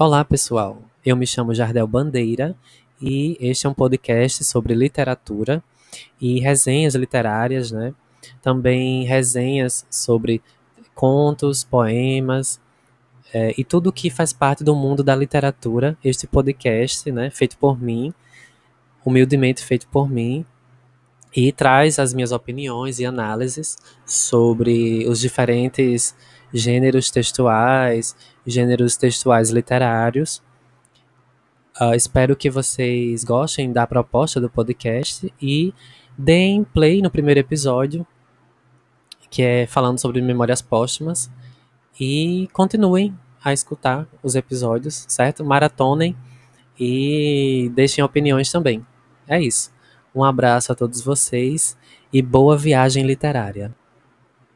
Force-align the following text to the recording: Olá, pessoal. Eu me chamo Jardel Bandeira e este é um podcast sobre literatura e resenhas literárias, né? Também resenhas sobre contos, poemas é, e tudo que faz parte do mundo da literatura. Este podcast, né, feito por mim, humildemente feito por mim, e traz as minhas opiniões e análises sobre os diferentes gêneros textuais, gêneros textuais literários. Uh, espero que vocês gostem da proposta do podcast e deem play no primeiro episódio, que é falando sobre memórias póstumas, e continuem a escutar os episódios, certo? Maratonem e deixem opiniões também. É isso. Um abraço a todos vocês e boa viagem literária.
Olá, 0.00 0.24
pessoal. 0.24 0.80
Eu 1.04 1.16
me 1.16 1.26
chamo 1.26 1.52
Jardel 1.52 1.84
Bandeira 1.84 2.54
e 3.02 3.36
este 3.40 3.66
é 3.66 3.68
um 3.68 3.74
podcast 3.74 4.44
sobre 4.44 4.72
literatura 4.72 5.60
e 6.20 6.38
resenhas 6.38 6.94
literárias, 6.94 7.72
né? 7.72 7.92
Também 8.40 9.02
resenhas 9.02 9.84
sobre 9.90 10.40
contos, 10.94 11.64
poemas 11.64 12.60
é, 13.34 13.52
e 13.58 13.64
tudo 13.64 13.92
que 13.92 14.08
faz 14.08 14.32
parte 14.32 14.62
do 14.62 14.72
mundo 14.76 15.02
da 15.02 15.16
literatura. 15.16 15.98
Este 16.04 16.28
podcast, 16.28 17.10
né, 17.10 17.28
feito 17.30 17.58
por 17.58 17.76
mim, 17.76 18.14
humildemente 19.04 19.64
feito 19.64 19.88
por 19.88 20.08
mim, 20.08 20.46
e 21.34 21.50
traz 21.50 21.98
as 21.98 22.14
minhas 22.14 22.30
opiniões 22.30 23.00
e 23.00 23.04
análises 23.04 23.76
sobre 24.06 25.08
os 25.08 25.18
diferentes 25.18 26.14
gêneros 26.52 27.10
textuais, 27.10 28.16
gêneros 28.46 28.96
textuais 28.96 29.50
literários. 29.50 30.42
Uh, 31.80 31.94
espero 31.94 32.34
que 32.34 32.50
vocês 32.50 33.22
gostem 33.22 33.72
da 33.72 33.86
proposta 33.86 34.40
do 34.40 34.50
podcast 34.50 35.32
e 35.40 35.72
deem 36.16 36.64
play 36.64 37.00
no 37.00 37.10
primeiro 37.10 37.40
episódio, 37.40 38.06
que 39.30 39.42
é 39.42 39.66
falando 39.66 40.00
sobre 40.00 40.20
memórias 40.20 40.60
póstumas, 40.60 41.30
e 42.00 42.48
continuem 42.52 43.16
a 43.42 43.52
escutar 43.52 44.06
os 44.22 44.34
episódios, 44.34 45.04
certo? 45.08 45.44
Maratonem 45.44 46.16
e 46.78 47.70
deixem 47.74 48.02
opiniões 48.02 48.50
também. 48.50 48.84
É 49.26 49.40
isso. 49.40 49.70
Um 50.14 50.24
abraço 50.24 50.72
a 50.72 50.74
todos 50.74 51.00
vocês 51.00 51.76
e 52.12 52.22
boa 52.22 52.56
viagem 52.56 53.04
literária. 53.04 53.74